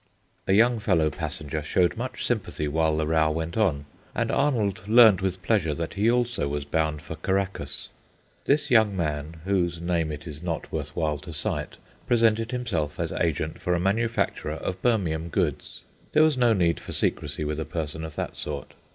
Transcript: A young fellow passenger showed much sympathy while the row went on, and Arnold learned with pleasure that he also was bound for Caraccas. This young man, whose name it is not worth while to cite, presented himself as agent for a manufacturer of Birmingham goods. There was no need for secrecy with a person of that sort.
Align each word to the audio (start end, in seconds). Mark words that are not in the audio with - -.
A 0.47 0.53
young 0.53 0.79
fellow 0.79 1.11
passenger 1.11 1.61
showed 1.61 1.95
much 1.95 2.25
sympathy 2.25 2.67
while 2.67 2.97
the 2.97 3.05
row 3.05 3.29
went 3.29 3.55
on, 3.55 3.85
and 4.15 4.31
Arnold 4.31 4.87
learned 4.89 5.21
with 5.21 5.43
pleasure 5.43 5.75
that 5.75 5.93
he 5.93 6.09
also 6.09 6.47
was 6.47 6.65
bound 6.65 7.03
for 7.03 7.17
Caraccas. 7.17 7.89
This 8.45 8.71
young 8.71 8.97
man, 8.97 9.41
whose 9.45 9.79
name 9.79 10.11
it 10.11 10.25
is 10.25 10.41
not 10.41 10.71
worth 10.71 10.95
while 10.95 11.19
to 11.19 11.31
cite, 11.31 11.77
presented 12.07 12.49
himself 12.49 12.99
as 12.99 13.11
agent 13.13 13.61
for 13.61 13.75
a 13.75 13.79
manufacturer 13.79 14.53
of 14.55 14.81
Birmingham 14.81 15.29
goods. 15.29 15.83
There 16.13 16.23
was 16.23 16.35
no 16.35 16.53
need 16.53 16.79
for 16.79 16.93
secrecy 16.93 17.43
with 17.45 17.59
a 17.59 17.63
person 17.65 18.03
of 18.03 18.15
that 18.15 18.35
sort. 18.37 18.73